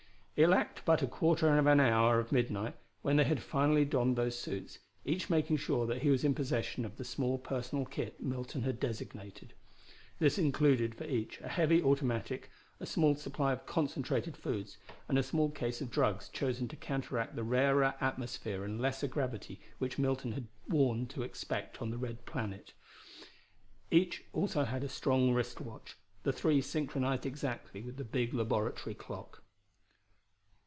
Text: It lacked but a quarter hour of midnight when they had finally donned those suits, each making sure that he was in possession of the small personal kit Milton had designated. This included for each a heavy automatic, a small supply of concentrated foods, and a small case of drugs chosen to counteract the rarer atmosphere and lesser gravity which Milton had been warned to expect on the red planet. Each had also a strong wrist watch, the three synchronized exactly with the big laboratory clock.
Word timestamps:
It 0.37 0.47
lacked 0.47 0.83
but 0.85 1.03
a 1.03 1.07
quarter 1.07 1.47
hour 1.47 2.19
of 2.19 2.31
midnight 2.31 2.75
when 3.03 3.17
they 3.17 3.25
had 3.25 3.43
finally 3.43 3.85
donned 3.85 4.15
those 4.15 4.39
suits, 4.39 4.79
each 5.05 5.29
making 5.29 5.57
sure 5.57 5.85
that 5.85 6.01
he 6.01 6.09
was 6.09 6.23
in 6.23 6.33
possession 6.33 6.83
of 6.83 6.97
the 6.97 7.03
small 7.03 7.37
personal 7.37 7.85
kit 7.85 8.19
Milton 8.19 8.63
had 8.63 8.79
designated. 8.79 9.53
This 10.17 10.39
included 10.39 10.95
for 10.95 11.03
each 11.03 11.39
a 11.41 11.47
heavy 11.47 11.83
automatic, 11.83 12.49
a 12.79 12.87
small 12.87 13.13
supply 13.13 13.53
of 13.53 13.67
concentrated 13.67 14.35
foods, 14.35 14.79
and 15.07 15.19
a 15.19 15.21
small 15.21 15.51
case 15.51 15.79
of 15.79 15.91
drugs 15.91 16.27
chosen 16.27 16.67
to 16.69 16.75
counteract 16.75 17.35
the 17.35 17.43
rarer 17.43 17.93
atmosphere 18.01 18.63
and 18.63 18.81
lesser 18.81 19.07
gravity 19.07 19.61
which 19.77 19.99
Milton 19.99 20.31
had 20.31 20.47
been 20.65 20.75
warned 20.75 21.11
to 21.11 21.21
expect 21.21 21.83
on 21.83 21.91
the 21.91 21.99
red 21.99 22.25
planet. 22.25 22.73
Each 23.91 24.17
had 24.17 24.25
also 24.33 24.61
a 24.61 24.87
strong 24.87 25.33
wrist 25.35 25.61
watch, 25.61 25.97
the 26.23 26.33
three 26.33 26.61
synchronized 26.61 27.27
exactly 27.27 27.83
with 27.83 27.97
the 27.97 28.03
big 28.03 28.33
laboratory 28.33 28.95
clock. 28.95 29.43